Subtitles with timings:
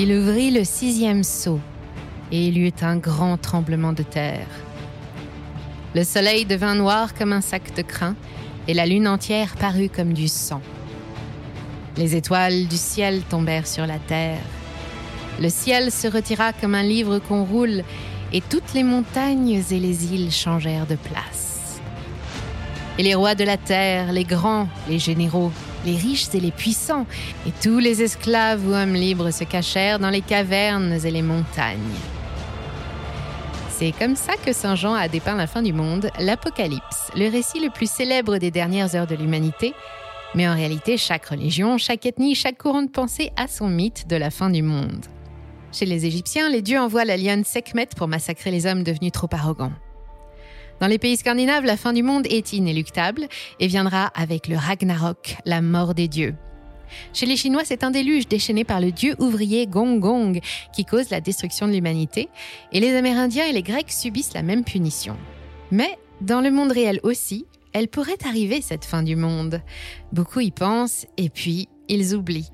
[0.00, 1.58] Il ouvrit le sixième seau
[2.30, 4.46] et il y eut un grand tremblement de terre.
[5.92, 8.14] Le soleil devint noir comme un sac de crin
[8.68, 10.60] et la lune entière parut comme du sang.
[11.96, 14.38] Les étoiles du ciel tombèrent sur la terre.
[15.40, 17.82] Le ciel se retira comme un livre qu'on roule
[18.32, 21.80] et toutes les montagnes et les îles changèrent de place.
[22.98, 25.50] Et les rois de la terre, les grands, les généraux,
[25.88, 27.06] les riches et les puissants,
[27.46, 31.78] et tous les esclaves ou hommes libres se cachèrent dans les cavernes et les montagnes.
[33.70, 37.60] C'est comme ça que Saint Jean a dépeint la fin du monde, l'Apocalypse, le récit
[37.60, 39.72] le plus célèbre des dernières heures de l'humanité.
[40.34, 44.16] Mais en réalité, chaque religion, chaque ethnie, chaque courant de pensée a son mythe de
[44.16, 45.06] la fin du monde.
[45.72, 49.28] Chez les Égyptiens, les dieux envoient la lionne Sekhmet pour massacrer les hommes devenus trop
[49.32, 49.72] arrogants.
[50.80, 53.26] Dans les pays scandinaves, la fin du monde est inéluctable
[53.58, 56.34] et viendra avec le Ragnarok, la mort des dieux.
[57.12, 60.40] Chez les Chinois, c'est un déluge déchaîné par le dieu ouvrier Gong Gong
[60.72, 62.28] qui cause la destruction de l'humanité,
[62.72, 65.16] et les Amérindiens et les Grecs subissent la même punition.
[65.70, 69.60] Mais dans le monde réel aussi, elle pourrait arriver cette fin du monde.
[70.12, 72.50] Beaucoup y pensent et puis ils oublient.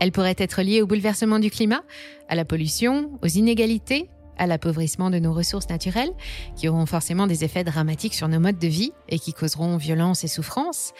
[0.00, 1.82] Elle pourrait être liée au bouleversement du climat,
[2.28, 6.12] à la pollution, aux inégalités, à l'appauvrissement de nos ressources naturelles,
[6.56, 10.24] qui auront forcément des effets dramatiques sur nos modes de vie et qui causeront violence
[10.24, 10.92] et souffrance.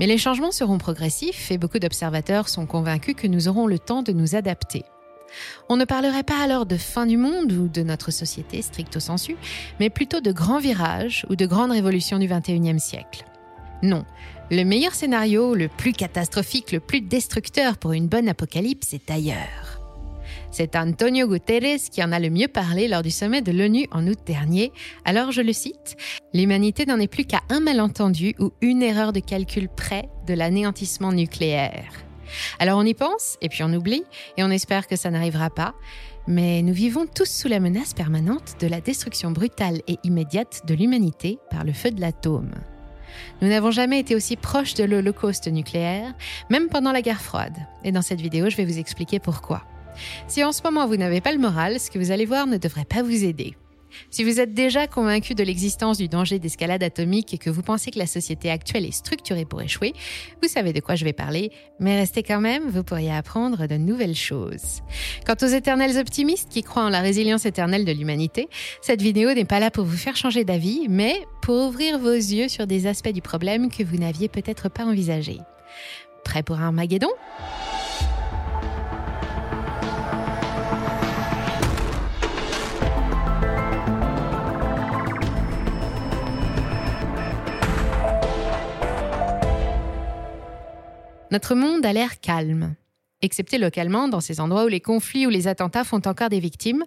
[0.00, 4.02] Mais les changements seront progressifs et beaucoup d'observateurs sont convaincus que nous aurons le temps
[4.02, 4.84] de nous adapter.
[5.68, 9.36] On ne parlerait pas alors de fin du monde ou de notre société stricto sensu,
[9.80, 13.24] mais plutôt de grands virages ou de grandes révolutions du XXIe siècle.
[13.82, 14.04] Non,
[14.50, 19.81] le meilleur scénario, le plus catastrophique, le plus destructeur pour une bonne apocalypse est ailleurs.
[20.52, 24.06] C'est Antonio Guterres qui en a le mieux parlé lors du sommet de l'ONU en
[24.06, 24.70] août dernier.
[25.06, 25.96] Alors je le cite,
[26.34, 31.10] L'humanité n'en est plus qu'à un malentendu ou une erreur de calcul près de l'anéantissement
[31.10, 31.90] nucléaire.
[32.58, 34.04] Alors on y pense, et puis on oublie,
[34.36, 35.74] et on espère que ça n'arrivera pas.
[36.26, 40.74] Mais nous vivons tous sous la menace permanente de la destruction brutale et immédiate de
[40.74, 42.52] l'humanité par le feu de l'atome.
[43.40, 46.12] Nous n'avons jamais été aussi proches de l'holocauste nucléaire,
[46.50, 47.56] même pendant la guerre froide.
[47.84, 49.64] Et dans cette vidéo, je vais vous expliquer pourquoi.
[50.28, 52.56] Si en ce moment vous n'avez pas le moral, ce que vous allez voir ne
[52.56, 53.54] devrait pas vous aider.
[54.10, 57.90] Si vous êtes déjà convaincu de l'existence du danger d'escalade atomique et que vous pensez
[57.90, 59.92] que la société actuelle est structurée pour échouer,
[60.42, 63.76] vous savez de quoi je vais parler, mais restez quand même, vous pourriez apprendre de
[63.76, 64.82] nouvelles choses.
[65.26, 68.48] Quant aux éternels optimistes qui croient en la résilience éternelle de l'humanité,
[68.80, 72.48] cette vidéo n'est pas là pour vous faire changer d'avis, mais pour ouvrir vos yeux
[72.48, 75.40] sur des aspects du problème que vous n'aviez peut-être pas envisagés.
[76.24, 77.10] Prêt pour un Maguédon
[91.32, 92.74] Notre monde a l'air calme,
[93.22, 96.84] excepté localement dans ces endroits où les conflits ou les attentats font encore des victimes.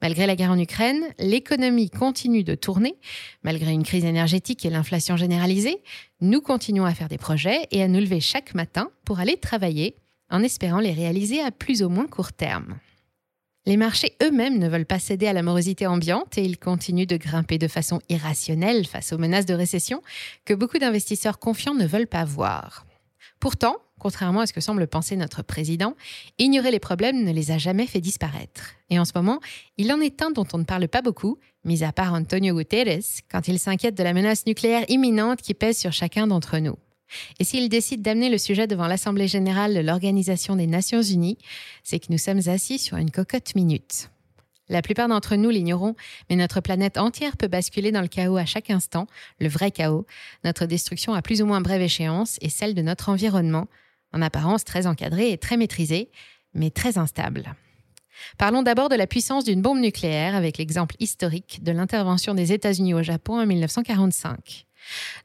[0.00, 2.94] Malgré la guerre en Ukraine, l'économie continue de tourner.
[3.42, 5.82] Malgré une crise énergétique et l'inflation généralisée,
[6.22, 9.96] nous continuons à faire des projets et à nous lever chaque matin pour aller travailler
[10.30, 12.78] en espérant les réaliser à plus ou moins court terme.
[13.66, 17.18] Les marchés eux-mêmes ne veulent pas céder à la morosité ambiante et ils continuent de
[17.18, 20.00] grimper de façon irrationnelle face aux menaces de récession
[20.46, 22.86] que beaucoup d'investisseurs confiants ne veulent pas voir.
[23.42, 25.96] Pourtant, contrairement à ce que semble penser notre président,
[26.38, 28.74] ignorer les problèmes ne les a jamais fait disparaître.
[28.88, 29.40] Et en ce moment,
[29.78, 33.02] il en est un dont on ne parle pas beaucoup, mis à part Antonio Guterres,
[33.28, 36.76] quand il s'inquiète de la menace nucléaire imminente qui pèse sur chacun d'entre nous.
[37.40, 41.38] Et s'il décide d'amener le sujet devant l'Assemblée générale de l'Organisation des Nations Unies,
[41.82, 44.08] c'est que nous sommes assis sur une cocotte minute.
[44.68, 45.94] La plupart d'entre nous l'ignorons,
[46.30, 49.06] mais notre planète entière peut basculer dans le chaos à chaque instant,
[49.40, 50.06] le vrai chaos.
[50.44, 53.66] Notre destruction à plus ou moins brève échéance et celle de notre environnement,
[54.12, 56.10] en apparence très encadré et très maîtrisé,
[56.54, 57.54] mais très instable.
[58.38, 62.94] Parlons d'abord de la puissance d'une bombe nucléaire avec l'exemple historique de l'intervention des États-Unis
[62.94, 64.66] au Japon en 1945.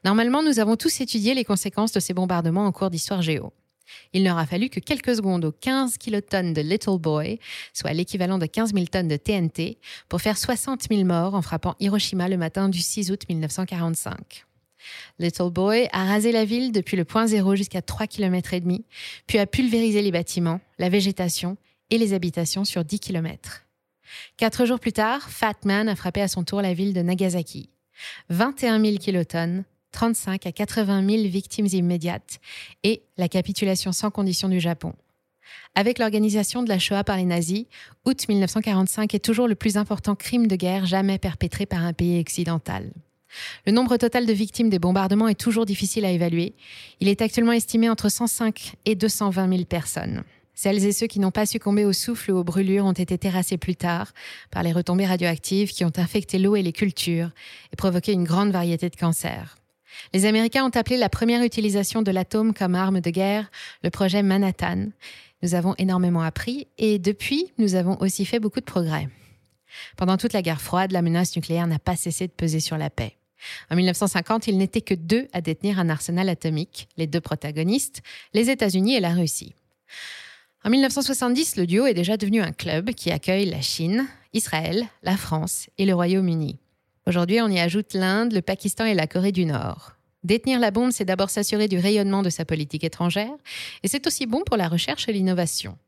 [0.04, 3.52] Normalement, nous avons tous étudié les conséquences de ces bombardements en cours d'histoire géo.
[4.12, 7.38] Il n'aura fallu que quelques secondes aux 15 kilotonnes de Little Boy,
[7.72, 9.78] soit l'équivalent de 15 000 tonnes de TNT,
[10.08, 14.44] pour faire 60 000 morts en frappant Hiroshima le matin du 6 août 1945.
[15.18, 18.84] Little Boy a rasé la ville depuis le point zéro jusqu'à 3 km et demi,
[19.26, 21.56] puis a pulvérisé les bâtiments, la végétation
[21.90, 23.64] et les habitations sur 10 km.
[24.36, 27.70] Quatre jours plus tard, Fat Man a frappé à son tour la ville de Nagasaki.
[28.30, 29.64] 21 000 kilotonnes,
[29.98, 32.38] 35 à 80 000 victimes immédiates
[32.84, 34.92] et la capitulation sans condition du Japon.
[35.74, 37.64] Avec l'organisation de la Shoah par les nazis,
[38.04, 42.20] août 1945 est toujours le plus important crime de guerre jamais perpétré par un pays
[42.20, 42.92] occidental.
[43.66, 46.54] Le nombre total de victimes des bombardements est toujours difficile à évaluer.
[47.00, 50.22] Il est actuellement estimé entre 105 et 220 000 personnes.
[50.54, 53.58] Celles et ceux qui n'ont pas succombé au souffle ou aux brûlures ont été terrassés
[53.58, 54.12] plus tard
[54.52, 57.30] par les retombées radioactives qui ont infecté l'eau et les cultures
[57.72, 59.58] et provoqué une grande variété de cancers.
[60.12, 63.50] Les Américains ont appelé la première utilisation de l'atome comme arme de guerre
[63.82, 64.88] le projet Manhattan.
[65.42, 69.08] Nous avons énormément appris et depuis, nous avons aussi fait beaucoup de progrès.
[69.96, 72.90] Pendant toute la guerre froide, la menace nucléaire n'a pas cessé de peser sur la
[72.90, 73.16] paix.
[73.70, 78.02] En 1950, il n'était que deux à détenir un arsenal atomique, les deux protagonistes,
[78.34, 79.54] les États-Unis et la Russie.
[80.64, 85.16] En 1970, le duo est déjà devenu un club qui accueille la Chine, Israël, la
[85.16, 86.58] France et le Royaume-Uni.
[87.08, 89.92] Aujourd'hui, on y ajoute l'Inde, le Pakistan et la Corée du Nord.
[90.24, 93.32] Détenir la bombe, c'est d'abord s'assurer du rayonnement de sa politique étrangère,
[93.82, 95.78] et c'est aussi bon pour la recherche et l'innovation.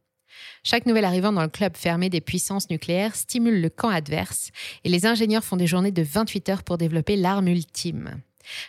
[0.62, 4.48] Chaque nouvel arrivant dans le club fermé des puissances nucléaires stimule le camp adverse,
[4.82, 8.22] et les ingénieurs font des journées de 28 heures pour développer l'arme ultime.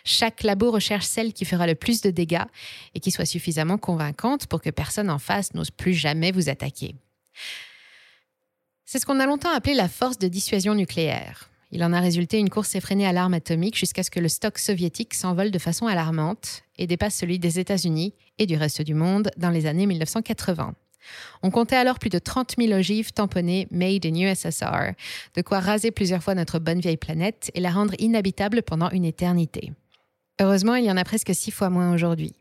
[0.04, 2.44] Chaque labo recherche celle qui fera le plus de dégâts
[2.94, 6.96] et qui soit suffisamment convaincante pour que personne en face n'ose plus jamais vous attaquer.
[8.84, 11.48] C'est ce qu'on a longtemps appelé la force de dissuasion nucléaire.
[11.74, 14.58] Il en a résulté une course effrénée à l'arme atomique jusqu'à ce que le stock
[14.58, 19.30] soviétique s'envole de façon alarmante et dépasse celui des États-Unis et du reste du monde
[19.38, 20.74] dans les années 1980.
[21.42, 24.92] On comptait alors plus de 30 000 ogives tamponnées Made in USSR,
[25.34, 29.06] de quoi raser plusieurs fois notre bonne vieille planète et la rendre inhabitable pendant une
[29.06, 29.72] éternité.
[30.42, 32.34] Heureusement, il y en a presque six fois moins aujourd'hui.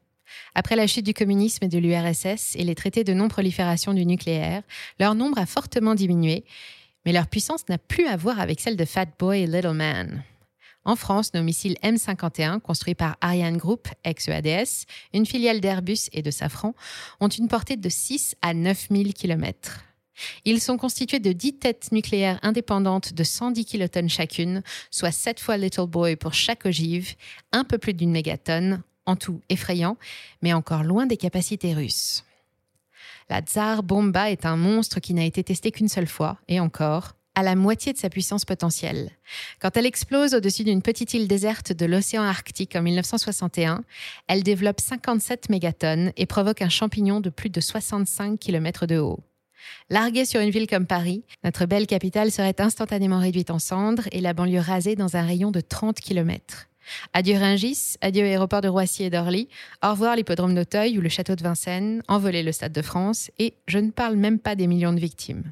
[0.55, 4.63] Après la chute du communisme et de l'URSS et les traités de non-prolifération du nucléaire,
[4.99, 6.43] leur nombre a fortement diminué,
[7.05, 10.23] mais leur puissance n'a plus à voir avec celle de Fat Boy et Little Man.
[10.83, 16.31] En France, nos missiles M51, construits par Ariane Group, ex-EADS, une filiale d'Airbus et de
[16.31, 16.73] Safran,
[17.19, 19.81] ont une portée de 6 à 9 000 km.
[20.45, 25.57] Ils sont constitués de 10 têtes nucléaires indépendantes de 110 kilotonnes chacune, soit 7 fois
[25.57, 27.15] Little Boy pour chaque ogive,
[27.51, 29.97] un peu plus d'une mégatonne, en tout effrayant,
[30.41, 32.23] mais encore loin des capacités russes.
[33.31, 37.13] La Tsar Bomba est un monstre qui n'a été testé qu'une seule fois, et encore,
[37.33, 39.11] à la moitié de sa puissance potentielle.
[39.61, 43.85] Quand elle explose au-dessus d'une petite île déserte de l'océan Arctique en 1961,
[44.27, 49.21] elle développe 57 mégatonnes et provoque un champignon de plus de 65 km de haut.
[49.89, 54.19] Larguée sur une ville comme Paris, notre belle capitale serait instantanément réduite en cendres et
[54.19, 56.67] la banlieue rasée dans un rayon de 30 km.
[57.13, 59.47] Adieu Ringis, adieu aéroport de Roissy et d'Orly,
[59.83, 63.53] au revoir l'hippodrome d'Auteuil ou le château de Vincennes, envolez le Stade de France et
[63.67, 65.51] je ne parle même pas des millions de victimes.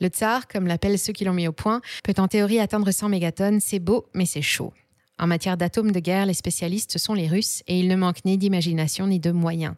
[0.00, 3.08] Le tsar, comme l'appellent ceux qui l'ont mis au point, peut en théorie atteindre 100
[3.08, 3.60] mégatonnes.
[3.60, 4.72] C'est beau, mais c'est chaud.
[5.18, 8.36] En matière d'atomes de guerre, les spécialistes sont les Russes et il ne manque ni
[8.36, 9.74] d'imagination ni de moyens.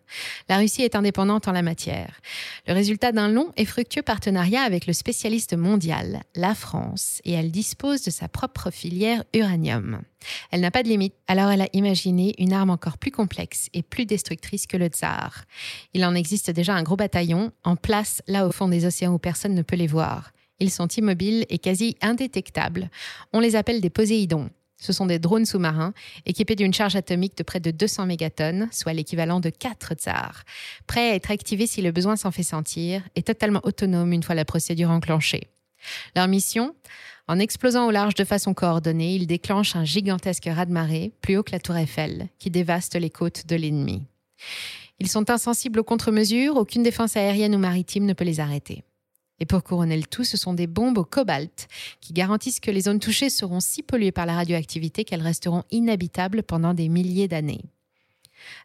[0.49, 2.21] La Russie est indépendante en la matière.
[2.67, 7.53] Le résultat d'un long et fructueux partenariat avec le spécialiste mondial, la France, et elle
[7.53, 10.03] dispose de sa propre filière uranium.
[10.51, 13.83] Elle n'a pas de limite, alors elle a imaginé une arme encore plus complexe et
[13.83, 15.45] plus destructrice que le tsar.
[15.95, 19.19] Il en existe déjà un gros bataillon en place là au fond des océans où
[19.19, 20.33] personne ne peut les voir.
[20.59, 22.91] Ils sont immobiles et quasi indétectables.
[23.33, 24.51] On les appelle des poséidons.
[24.79, 25.93] Ce sont des drones sous-marins
[26.25, 30.45] équipés d'une charge atomique de près de 200 mégatonnes, soit l'équivalent de 4 tsars,
[30.87, 34.37] prêts à être activés si le besoin s'en fait sentir et totalement autonomes une fois
[34.37, 35.49] la procédure enclenchée.
[36.15, 36.75] Leur mission
[37.27, 41.53] En explosant au large de façon coordonnée, ils déclenchent un gigantesque raz-de-marée, plus haut que
[41.53, 44.05] la tour Eiffel, qui dévaste les côtes de l'ennemi.
[45.01, 48.83] Ils sont insensibles aux contre-mesures, aucune défense aérienne ou maritime ne peut les arrêter.
[49.41, 51.69] Et pour couronner le tout, ce sont des bombes au cobalt
[52.01, 56.43] qui garantissent que les zones touchées seront si polluées par la radioactivité qu'elles resteront inhabitables
[56.43, 57.63] pendant des milliers d'années.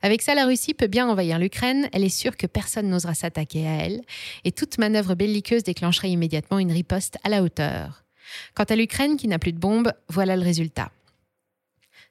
[0.01, 3.68] Avec ça, la Russie peut bien envahir l'Ukraine, elle est sûre que personne n'osera s'attaquer
[3.68, 4.01] à elle,
[4.44, 8.03] et toute manœuvre belliqueuse déclencherait immédiatement une riposte à la hauteur.
[8.53, 10.92] Quant à l'Ukraine qui n'a plus de bombes, voilà le résultat.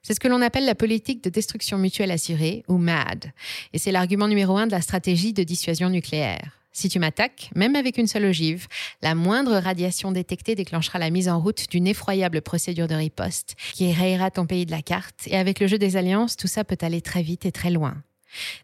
[0.01, 3.31] C'est ce que l'on appelle la politique de destruction mutuelle assurée, ou MAD,
[3.71, 6.62] et c'est l'argument numéro un de la stratégie de dissuasion nucléaire.
[6.75, 8.67] Si tu m'attaques, même avec une seule ogive,
[9.03, 13.93] la moindre radiation détectée déclenchera la mise en route d'une effroyable procédure de riposte qui
[13.93, 15.27] rayera ton pays de la carte.
[15.27, 18.01] Et avec le jeu des alliances, tout ça peut aller très vite et très loin.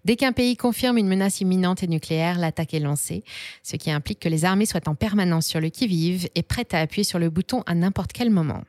[0.06, 3.24] Dès qu'un pays confirme une menace imminente et nucléaire, l'attaque est lancée,
[3.62, 6.80] ce qui implique que les armées soient en permanence sur le qui-vive et prêtes à
[6.80, 8.64] appuyer sur le bouton à n'importe quel moment.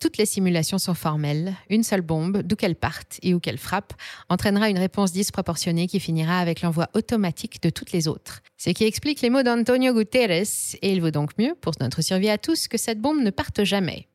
[0.00, 1.54] Toutes les simulations sont formelles.
[1.70, 3.94] Une seule bombe, d'où qu'elle parte et où qu'elle frappe,
[4.28, 8.40] entraînera une réponse disproportionnée qui finira avec l'envoi automatique de toutes les autres.
[8.56, 10.46] Ce qui explique les mots d'Antonio Guterres,
[10.82, 13.64] et il vaut donc mieux, pour notre survie à tous, que cette bombe ne parte
[13.64, 14.08] jamais.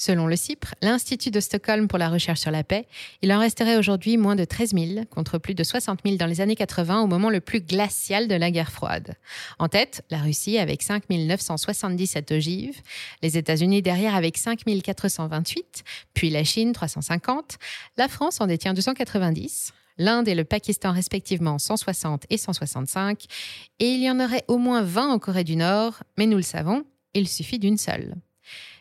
[0.00, 2.86] Selon le CIPRE, l'Institut de Stockholm pour la recherche sur la paix,
[3.20, 6.40] il en resterait aujourd'hui moins de 13 000 contre plus de 60 000 dans les
[6.40, 9.16] années 80 au moment le plus glacial de la guerre froide.
[9.58, 12.80] En tête, la Russie avec 5 977 ogives,
[13.22, 15.82] les États-Unis derrière avec 5 428,
[16.14, 17.58] puis la Chine 350,
[17.96, 23.24] la France en détient 290, l'Inde et le Pakistan respectivement 160 et 165,
[23.80, 26.44] et il y en aurait au moins 20 en Corée du Nord, mais nous le
[26.44, 28.14] savons, il suffit d'une seule.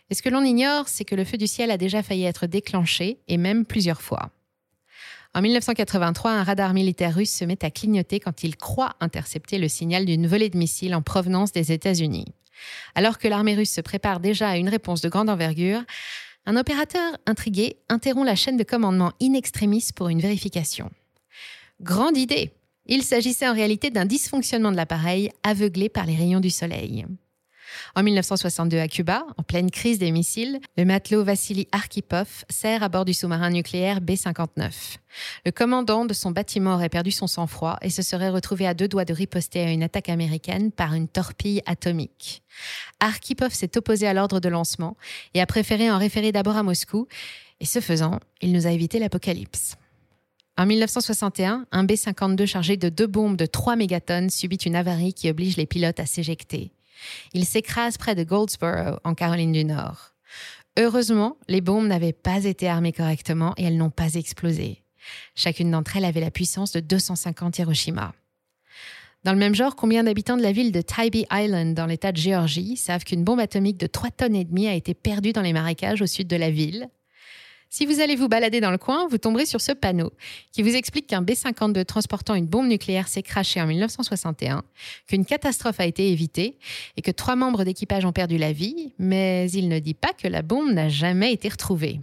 [0.10, 2.48] Et ce que l'on ignore, c'est que le feu du ciel a déjà failli être
[2.48, 4.32] déclenché, et même plusieurs fois.
[5.34, 9.68] En 1983, un radar militaire russe se met à clignoter quand il croit intercepter le
[9.68, 12.26] signal d'une volée de missiles en provenance des États-Unis.
[12.96, 15.84] Alors que l'armée russe se prépare déjà à une réponse de grande envergure,
[16.46, 20.90] un opérateur intrigué interrompt la chaîne de commandement in extremis pour une vérification.
[21.82, 22.52] Grande idée
[22.86, 27.06] Il s'agissait en réalité d'un dysfonctionnement de l'appareil aveuglé par les rayons du soleil.
[27.96, 32.90] En 1962 à Cuba, en pleine crise des missiles, le matelot Vassili Arkhipov sert à
[32.90, 34.98] bord du sous-marin nucléaire B-59.
[35.46, 38.88] Le commandant de son bâtiment aurait perdu son sang-froid et se serait retrouvé à deux
[38.88, 42.44] doigts de riposter à une attaque américaine par une torpille atomique.
[43.00, 44.98] Arkhipov s'est opposé à l'ordre de lancement
[45.34, 47.08] et a préféré en référer d'abord à Moscou,
[47.60, 49.76] et ce faisant, il nous a évité l'apocalypse.
[50.60, 55.30] En 1961, un B-52 chargé de deux bombes de 3 mégatonnes subit une avarie qui
[55.30, 56.72] oblige les pilotes à s'éjecter.
[57.34, 60.14] Il s'écrase près de Goldsboro, en Caroline du Nord.
[60.78, 64.84] Heureusement, les bombes n'avaient pas été armées correctement et elles n'ont pas explosé.
[65.36, 68.14] Chacune d'entre elles avait la puissance de 250 Hiroshima.
[69.24, 72.18] Dans le même genre, combien d'habitants de la ville de Tybee Island dans l'État de
[72.18, 75.54] Géorgie savent qu'une bombe atomique de 3 tonnes et demie a été perdue dans les
[75.54, 76.90] marécages au sud de la ville?
[77.70, 80.12] Si vous allez vous balader dans le coin, vous tomberez sur ce panneau
[80.52, 84.64] qui vous explique qu'un B-52 transportant une bombe nucléaire s'est craché en 1961,
[85.08, 86.58] qu'une catastrophe a été évitée
[86.96, 90.28] et que trois membres d'équipage ont perdu la vie, mais il ne dit pas que
[90.28, 92.00] la bombe n'a jamais été retrouvée.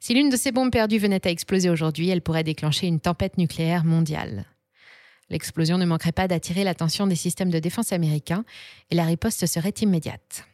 [0.00, 3.38] Si l'une de ces bombes perdues venait à exploser aujourd'hui, elle pourrait déclencher une tempête
[3.38, 4.46] nucléaire mondiale.
[5.30, 8.44] L'explosion ne manquerait pas d'attirer l'attention des systèmes de défense américains
[8.90, 10.46] et la riposte serait immédiate.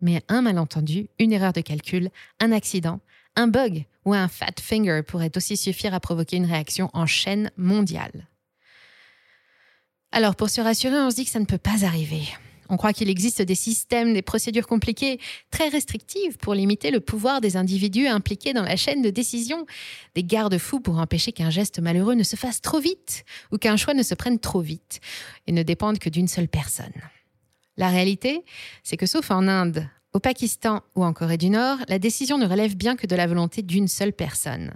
[0.00, 3.00] Mais un malentendu, une erreur de calcul, un accident,
[3.36, 7.50] un bug ou un fat finger pourrait aussi suffire à provoquer une réaction en chaîne
[7.56, 8.26] mondiale.
[10.12, 12.22] Alors pour se rassurer, on se dit que ça ne peut pas arriver.
[12.68, 17.40] On croit qu'il existe des systèmes, des procédures compliquées, très restrictives pour limiter le pouvoir
[17.40, 19.66] des individus impliqués dans la chaîne de décision,
[20.14, 23.94] des garde-fous pour empêcher qu'un geste malheureux ne se fasse trop vite ou qu'un choix
[23.94, 25.00] ne se prenne trop vite
[25.46, 26.92] et ne dépende que d'une seule personne.
[27.76, 28.42] La réalité,
[28.82, 32.46] c'est que sauf en Inde, au Pakistan ou en Corée du Nord, la décision ne
[32.46, 34.72] relève bien que de la volonté d'une seule personne.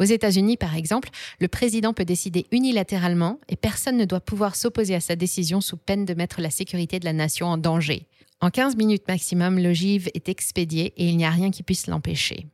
[0.00, 4.96] Aux États-Unis, par exemple, le président peut décider unilatéralement et personne ne doit pouvoir s'opposer
[4.96, 8.08] à sa décision sous peine de mettre la sécurité de la nation en danger.
[8.40, 12.48] En 15 minutes maximum, l'ogive est expédié et il n'y a rien qui puisse l'empêcher.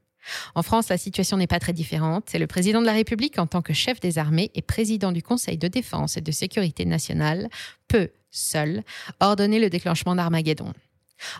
[0.54, 2.24] En France, la situation n'est pas très différente.
[2.26, 5.22] C'est le président de la République, en tant que chef des armées et président du
[5.22, 7.48] Conseil de défense et de sécurité nationale,
[7.88, 8.82] peut, seul,
[9.20, 10.74] ordonner le déclenchement d'Armageddon.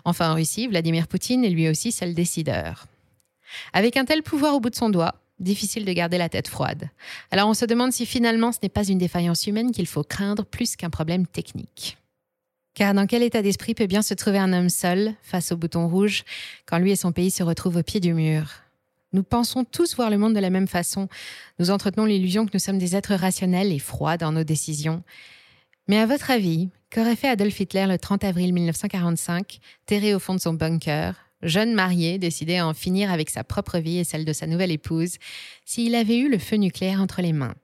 [0.05, 2.87] Enfin, en Russie, Vladimir Poutine est lui aussi seul décideur.
[3.73, 6.89] Avec un tel pouvoir au bout de son doigt, difficile de garder la tête froide.
[7.31, 10.45] Alors on se demande si finalement ce n'est pas une défaillance humaine qu'il faut craindre
[10.45, 11.97] plus qu'un problème technique.
[12.73, 15.87] Car dans quel état d'esprit peut bien se trouver un homme seul, face au bouton
[15.87, 16.23] rouge,
[16.65, 18.51] quand lui et son pays se retrouvent au pied du mur?
[19.13, 21.07] Nous pensons tous voir le monde de la même façon.
[21.59, 25.01] Nous entretenons l'illusion que nous sommes des êtres rationnels et froids dans nos décisions.
[25.87, 30.35] Mais à votre avis, qu'aurait fait Adolf Hitler le 30 avril 1945, terré au fond
[30.35, 34.25] de son bunker, jeune marié, décidé à en finir avec sa propre vie et celle
[34.25, 35.17] de sa nouvelle épouse,
[35.65, 37.55] s'il avait eu le feu nucléaire entre les mains?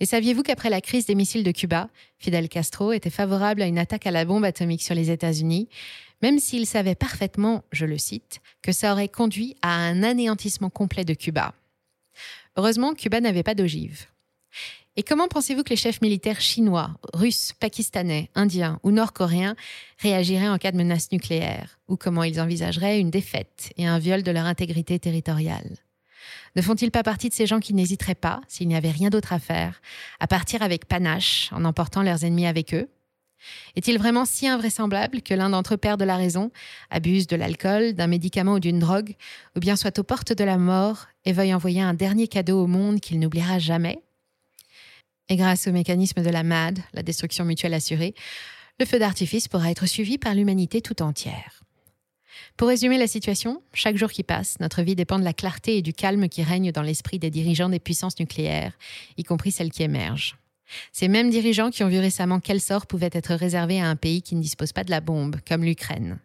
[0.00, 3.78] Et saviez-vous qu'après la crise des missiles de Cuba, Fidel Castro était favorable à une
[3.78, 5.68] attaque à la bombe atomique sur les États-Unis,
[6.20, 11.04] même s'il savait parfaitement, je le cite, que ça aurait conduit à un anéantissement complet
[11.04, 11.54] de Cuba?
[12.56, 14.06] Heureusement, Cuba n'avait pas d'ogive.
[14.94, 19.56] Et comment pensez-vous que les chefs militaires chinois, russes, pakistanais, indiens ou nord-coréens
[19.98, 21.78] réagiraient en cas de menace nucléaire?
[21.88, 25.78] Ou comment ils envisageraient une défaite et un viol de leur intégrité territoriale?
[26.56, 29.32] Ne font-ils pas partie de ces gens qui n'hésiteraient pas, s'il n'y avait rien d'autre
[29.32, 29.80] à faire,
[30.20, 32.90] à partir avec panache en emportant leurs ennemis avec eux?
[33.76, 36.50] Est-il vraiment si invraisemblable que l'un d'entre eux perde la raison,
[36.90, 39.16] abuse de l'alcool, d'un médicament ou d'une drogue,
[39.56, 42.66] ou bien soit aux portes de la mort et veuille envoyer un dernier cadeau au
[42.66, 44.02] monde qu'il n'oubliera jamais?
[45.28, 48.14] Et grâce au mécanisme de la MAD, la destruction mutuelle assurée,
[48.78, 51.62] le feu d'artifice pourra être suivi par l'humanité tout entière.
[52.56, 55.82] Pour résumer la situation, chaque jour qui passe, notre vie dépend de la clarté et
[55.82, 58.76] du calme qui règnent dans l'esprit des dirigeants des puissances nucléaires,
[59.16, 60.36] y compris celles qui émergent.
[60.92, 64.22] Ces mêmes dirigeants qui ont vu récemment quel sort pouvait être réservé à un pays
[64.22, 66.18] qui ne dispose pas de la bombe, comme l'Ukraine.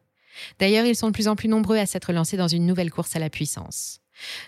[0.60, 3.16] D'ailleurs, ils sont de plus en plus nombreux à s'être lancés dans une nouvelle course
[3.16, 4.00] à la puissance.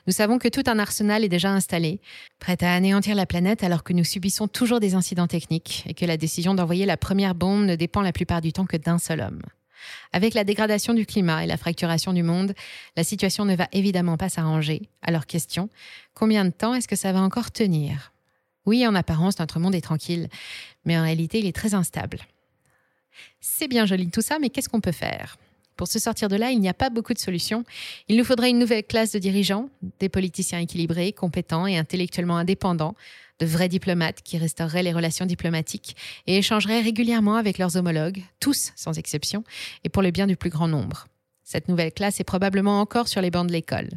[0.08, 2.00] Nous savons que tout un arsenal est déjà installé,
[2.40, 6.06] prêt à anéantir la planète alors que nous subissons toujours des incidents techniques et que
[6.06, 9.22] la décision d'envoyer la première bombe ne dépend la plupart du temps que d'un seul
[9.22, 9.42] homme.
[10.12, 12.54] Avec la dégradation du climat et la fracturation du monde,
[12.98, 14.90] la situation ne va évidemment pas s'arranger.
[15.02, 15.70] Alors question,
[16.14, 18.12] combien de temps est-ce que ça va encore tenir?
[18.66, 20.28] Oui, en apparence, notre monde est tranquille,
[20.86, 22.20] mais en réalité, il est très instable.
[23.40, 25.38] C'est bien joli tout ça, mais qu'est-ce qu'on peut faire?
[25.80, 27.64] Pour se sortir de là, il n'y a pas beaucoup de solutions.
[28.10, 29.70] Il nous faudrait une nouvelle classe de dirigeants,
[30.02, 32.96] des politiciens équilibrés, compétents et intellectuellement indépendants,
[33.40, 35.96] de vrais diplomates qui restaureraient les relations diplomatiques
[36.28, 39.46] et échangeraient régulièrement avec leurs homologues, tous sans exception,
[39.86, 41.08] et pour le bien du plus grand nombre.
[41.46, 43.88] Cette nouvelle classe est probablement encore sur les bancs de l'école.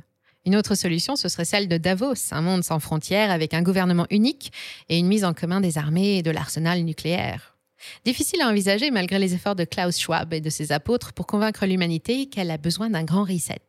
[0.46, 4.06] Une autre solution, ce serait celle de Davos, un monde sans frontières avec un gouvernement
[4.10, 4.52] unique
[4.88, 7.51] et une mise en commun des armées et de l'arsenal nucléaire.
[8.04, 11.66] Difficile à envisager malgré les efforts de Klaus Schwab et de ses apôtres pour convaincre
[11.66, 13.60] l'humanité qu'elle a besoin d'un grand reset.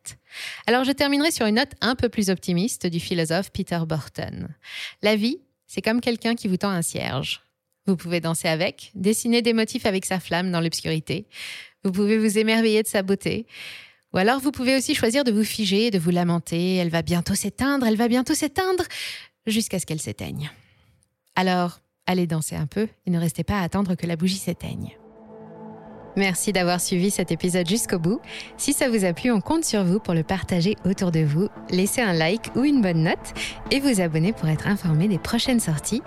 [0.66, 4.48] Alors je terminerai sur une note un peu plus optimiste du philosophe Peter Burton.
[5.02, 7.42] La vie, c'est comme quelqu'un qui vous tend un cierge.
[7.86, 11.26] Vous pouvez danser avec, dessiner des motifs avec sa flamme dans l'obscurité.
[11.82, 13.46] Vous pouvez vous émerveiller de sa beauté.
[14.14, 16.76] Ou alors vous pouvez aussi choisir de vous figer, de vous lamenter.
[16.76, 18.84] Elle va bientôt s'éteindre, elle va bientôt s'éteindre,
[19.46, 20.50] jusqu'à ce qu'elle s'éteigne.
[21.36, 24.96] Alors, allez danser un peu et ne restez pas à attendre que la bougie s'éteigne.
[26.16, 28.20] Merci d'avoir suivi cet épisode jusqu'au bout.
[28.56, 31.48] Si ça vous a plu, on compte sur vous pour le partager autour de vous.
[31.70, 33.34] Laissez un like ou une bonne note
[33.70, 36.02] et vous abonner pour être informé des prochaines sorties.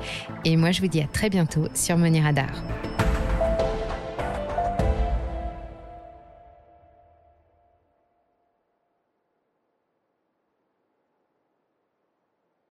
[0.46, 2.64] Et moi, je vous dis à très bientôt sur Money Radar.